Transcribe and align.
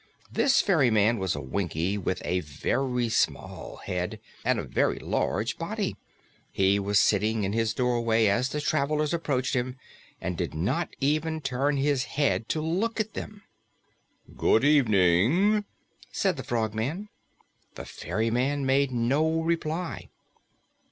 This 0.31 0.61
ferryman 0.63 1.19
was 1.19 1.35
a 1.35 1.41
Winkie 1.41 1.95
with 1.95 2.23
a 2.25 2.39
very 2.39 3.07
small 3.07 3.75
head 3.85 4.19
and 4.43 4.57
a 4.57 4.63
very 4.63 4.97
large 4.97 5.59
body. 5.59 5.95
He 6.51 6.79
was 6.79 6.99
sitting 6.99 7.43
in 7.43 7.53
his 7.53 7.75
doorway 7.75 8.25
as 8.25 8.49
the 8.49 8.61
travelers 8.61 9.13
approached 9.13 9.53
him 9.55 9.75
and 10.19 10.35
did 10.35 10.55
not 10.55 10.89
even 11.01 11.39
turn 11.39 11.77
his 11.77 12.05
head 12.17 12.49
to 12.49 12.61
look 12.61 12.99
at 12.99 13.13
them. 13.13 13.43
"Good 14.35 14.63
evening," 14.63 15.65
said 16.11 16.35
the 16.35 16.43
Frogman. 16.43 17.09
The 17.75 17.85
ferryman 17.85 18.65
made 18.65 18.89
no 18.91 19.39
reply. 19.43 20.09